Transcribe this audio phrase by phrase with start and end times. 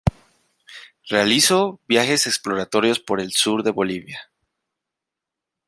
[1.09, 4.31] Realizó viajes exploratorios, por el sur de Bolivia.